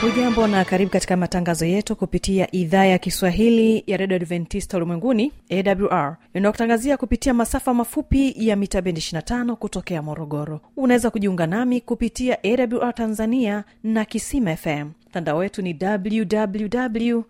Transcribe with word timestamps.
hujambo 0.00 0.46
na 0.46 0.64
karibu 0.64 0.90
katika 0.90 1.16
matangazo 1.16 1.66
yetu 1.66 1.96
kupitia 1.96 2.54
idhaa 2.54 2.84
ya 2.84 2.98
kiswahili 2.98 3.84
ya 3.86 3.96
redio 3.96 4.16
adventista 4.16 4.76
ulimwenguni 4.76 5.32
awr 5.50 6.16
inayokutangazia 6.34 6.96
kupitia 6.96 7.34
masafa 7.34 7.74
mafupi 7.74 8.34
ya 8.48 8.56
mita 8.56 8.82
bendi 8.82 9.00
25 9.00 9.54
kutokea 9.54 10.02
morogoro. 10.02 10.60
Unaweza 10.76 11.10
kujiunga 11.10 11.46
nami 11.46 11.80
kupitia 11.80 12.38
awr 12.44 12.94
tanzania 12.94 13.64
na 13.82 14.04
kisima 14.04 14.56
fm 14.56 14.90
mtandao 15.10 15.36
wetu 15.36 15.62
ni 15.62 15.78
www 15.82 17.22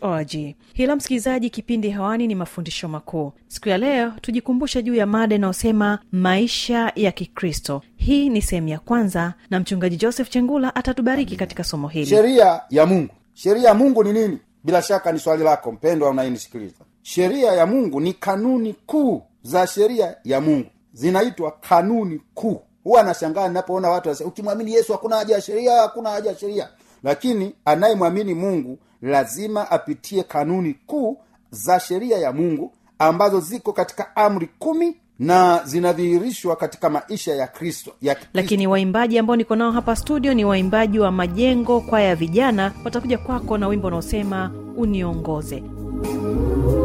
org 0.00 0.32
hila 0.74 0.96
msikilizaji 0.96 1.50
kipindi 1.50 1.90
hewani 1.90 2.26
ni 2.26 2.34
mafundisho 2.34 2.88
makuu. 2.88 3.32
Siku 3.48 3.68
ya 3.68 3.78
leo 3.78 4.12
tujikumbushe 4.20 4.82
juu 4.82 4.94
ya 4.94 5.06
mada 5.06 5.34
inayosema 5.36 5.98
maisha 6.12 6.92
ya 6.96 7.12
kikristo 7.12 7.82
hii 8.04 8.28
ni 8.28 8.42
sehemu 8.42 8.68
ya 8.68 8.78
kwanza 8.78 9.34
na 9.50 9.60
mchungaji 9.60 9.96
joseph 9.96 10.28
chengula 10.30 10.74
atatubariki 10.74 11.36
katika 11.36 11.64
somo 11.64 11.88
hili. 11.88 12.06
Sheria 12.06 12.60
ya 12.70 12.86
mungu. 12.86 13.12
Sheria 13.34 13.68
ya 13.68 13.74
mungu 13.74 14.04
ni 14.04 14.12
nini? 14.12 14.38
Bila 14.64 14.82
shaka 14.82 15.12
ni 15.12 15.18
swali 15.18 15.44
lako 15.44 15.72
mpendwa 15.72 16.10
unayenisikiliza. 16.10 16.74
Sheria 17.02 17.52
ya 17.52 17.66
mungu 17.66 18.00
ni 18.00 18.12
kanuni 18.12 18.74
kuu 18.86 19.22
za 19.42 19.66
sheria 19.66 20.16
ya 20.24 20.40
mungu. 20.40 20.66
Zinaitwa 20.92 21.50
kanuni 21.52 22.20
kuu. 22.34 22.60
Huwa 22.84 23.02
nashangaa 23.02 23.48
ninapoona 23.48 23.88
watu 23.90 24.08
wanasema 24.08 24.28
ukimwamini 24.30 24.72
yesu 24.72 24.92
hakuna 24.92 25.16
haja 25.16 25.34
ya 25.34 25.40
sheria 25.40 25.72
hakuna 25.72 26.10
haja 26.10 26.30
ya 26.30 26.36
sheria. 26.36 26.68
Lakini 27.02 27.54
anayemwamini 27.64 28.34
mungu 28.34 28.78
lazima 29.02 29.70
apitie 29.70 30.22
kanuni 30.22 30.74
kuu 30.86 31.18
za 31.50 31.80
sheria 31.80 32.18
ya 32.18 32.32
mungu 32.32 32.72
ambazo 32.98 33.40
ziko 33.40 33.72
katika 33.72 34.16
amri 34.16 34.48
kumi 34.58 34.96
na 35.18 35.60
zinadhihirishwa 35.64 36.56
katika 36.56 36.90
maisha 36.90 37.34
ya 37.34 37.46
kristo 37.46 37.92
ya 38.02 38.16
lakini 38.34 38.66
waimbaji 38.66 39.18
ambao 39.18 39.36
niko 39.36 39.56
nao 39.56 39.70
hapa 39.72 39.96
studio 39.96 40.34
ni 40.34 40.44
waimbaji 40.44 40.98
wa 40.98 41.10
majengo 41.10 41.80
kwaya 41.80 42.08
ya 42.08 42.16
vijana. 42.16 42.72
Watakuja 42.84 43.18
kwako 43.18 43.58
na 43.58 43.68
wimbo 43.68 43.86
unaosema 43.88 44.50
uniongoze 44.76 45.54
uniongoze 45.56 46.83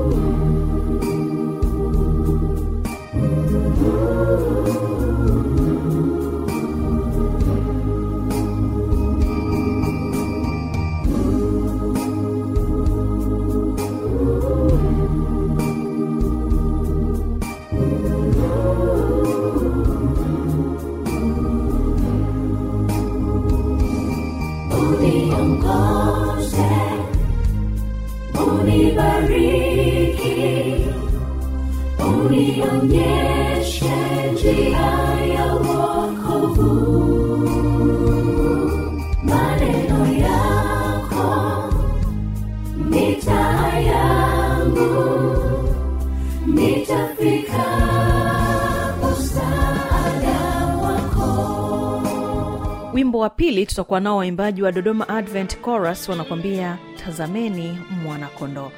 wimbo 52.93 53.19
wa 53.19 53.29
pili 53.29 53.65
tutakuwa 53.65 53.99
nao 53.99 54.17
waimbaji 54.17 54.61
wa 54.63 54.71
dodoma 54.71 55.09
advent 55.09 55.61
chorus 55.65 56.09
wanakuambia 56.09 56.77
tazameni 57.05 57.79
mwanakondoo 58.03 58.71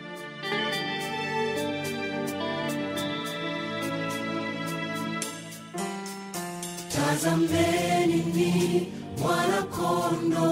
tazameni 7.21 8.23
ni 8.35 8.87
mwanakondo 9.21 10.49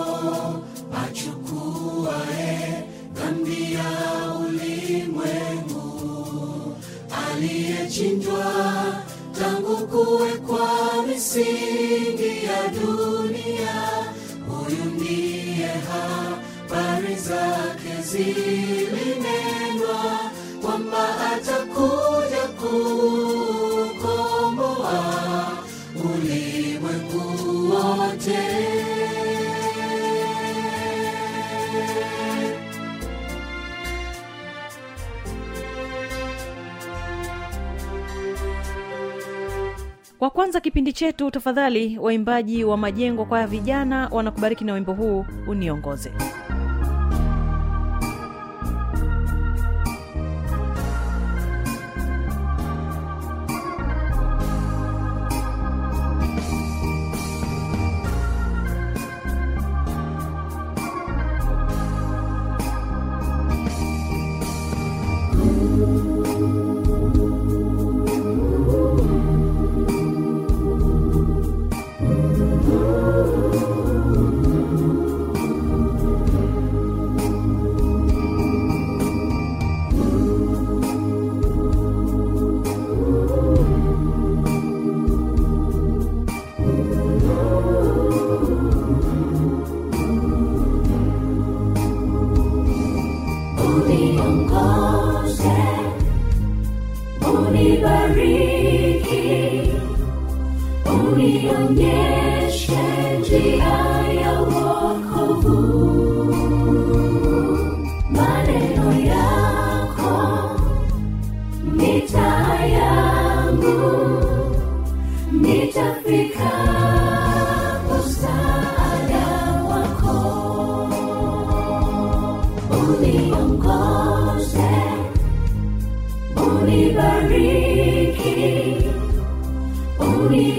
achukuae 1.03 2.83
dhambi 3.13 3.73
ya 3.73 3.91
ulimwengu 4.39 5.85
aliyechinjwa 7.31 8.45
tangu 9.39 9.77
kuwekwa 9.87 10.69
misingi 11.07 12.45
ya 12.45 12.67
dunia. 12.67 14.03
Huyu 14.47 14.85
ndiye 14.95 15.67
habari 15.89 17.15
zake 17.15 18.01
zilinenwa 18.01 20.01
kwamba 20.61 21.31
atakuja 21.31 22.28
kwa 40.19 40.29
kwanza 40.29 40.59
kipindi 40.59 40.93
chetu 40.93 41.31
tafadhali 41.31 41.97
waimbaji 42.01 42.63
wa 42.63 42.77
majengo 42.77 43.25
kwa 43.25 43.47
vijana 43.47 44.07
wanakubariki 44.11 44.63
na 44.63 44.73
wimbo 44.73 44.93
huu 44.93 45.25
uniongoze 45.47 46.11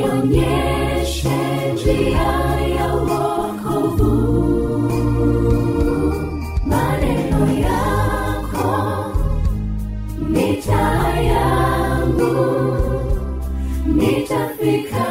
unionyeshe 0.05 1.29
njia 1.75 2.23
ya 2.77 2.95
wokovu. 2.95 4.13
Maneno 6.67 7.53
yako 7.61 9.05
ni 10.29 10.57
taa 10.57 11.15
yangu. 11.21 12.37
Nitafika 13.87 15.07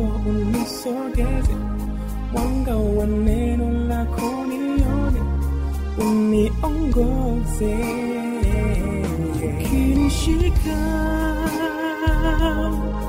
zako 0.00 0.20
unisogeze 0.30 1.54
mwanga 2.32 2.76
wa 2.76 3.06
neno 3.06 3.70
lako 3.88 4.30
nione 4.48 5.20
uniongoze 5.98 7.76
ukinishika 9.44 10.78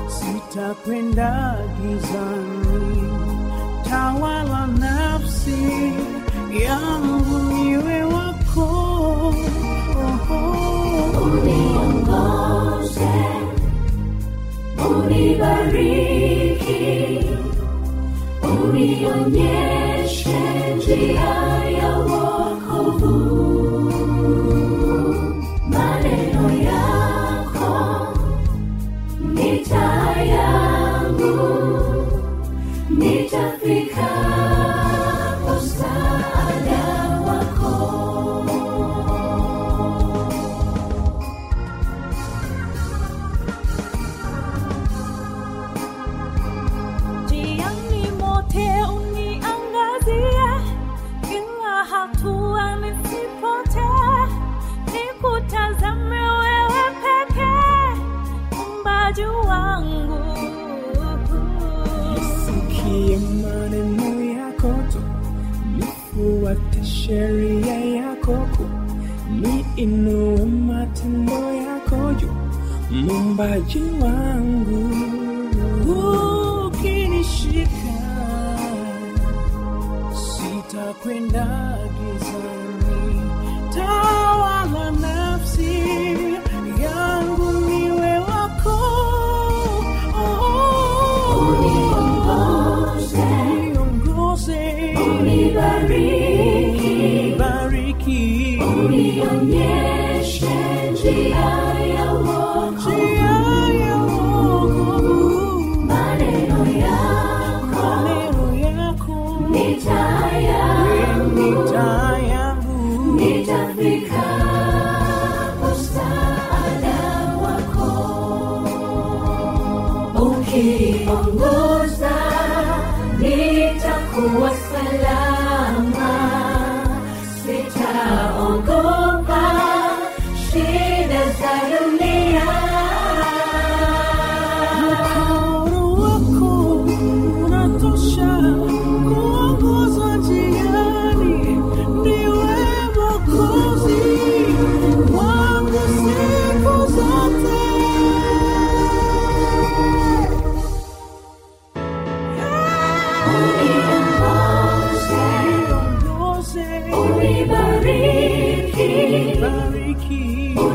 sitakwenda 0.08 1.58
gizani 1.80 3.02
tawala 3.90 4.66
nafsi 4.66 5.92
yangu 6.66 7.38
niwe 7.54 8.02
wako 8.04 8.60
oh, 8.60 10.34
oh. 10.34 10.62
Unibariki. 14.98 16.82
Unionyeshe 18.62 20.40
njia 20.76 21.34
ya 21.78 21.90
wokovu 21.98 23.16
hatua 52.02 52.76
nisipotee 52.76 54.26
nikutazame 54.92 56.20
wewe 56.20 56.82
pekee 57.02 58.00
umbaji 58.66 59.22
wangu. 59.48 60.18
Nisikie 62.14 63.18
maneno 63.18 64.22
yako 64.24 64.68
tu, 64.92 64.98
nifuate 65.76 66.84
sheria 66.84 67.74
yako 67.84 68.32
kuu, 68.56 68.70
niinue 69.40 70.44
matendo 70.44 71.52
yako 71.54 72.14
juu, 72.14 72.32
mumbaji 72.90 73.82
wangu. 74.02 75.11
Sitakwenda 80.92 81.46
gizani, 81.96 83.20
tawala 83.74 84.90
nafsi 84.90 85.74
yangu 86.82 87.52
niwe 87.66 88.18
wako. 88.18 88.78
Uniongoze 94.02 94.94
unibariki. 95.10 96.92
Bariki, 97.38 98.60
unionyeshe 98.60 100.54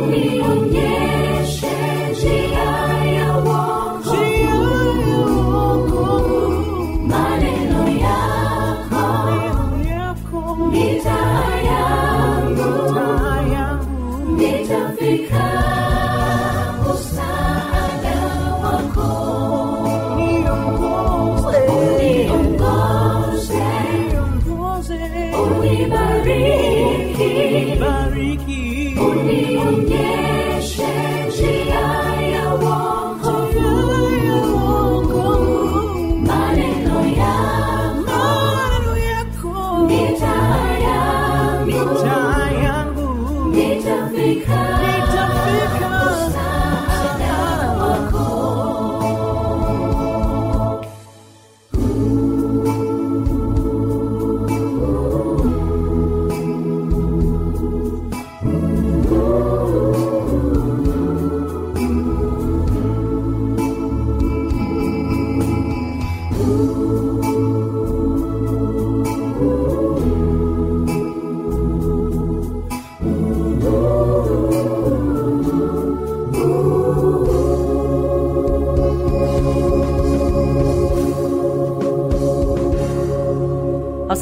unionyeshe 0.08 1.17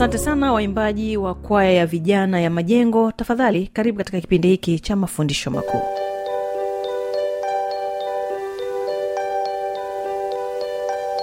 asante 0.06 0.18
sana 0.26 0.54
waimbaji 0.54 1.18
wa 1.18 1.36
kwaya 1.36 1.72
ya 1.72 1.86
vijana 1.86 2.40
ya 2.42 2.50
majengo. 2.50 3.12
Tafadhali 3.12 3.68
karibu 3.68 3.98
katika 3.98 4.22
kipindi 4.22 4.48
hiki 4.48 4.80
cha 4.80 4.96
mafundisho 4.96 5.52
makuu. 5.52 5.82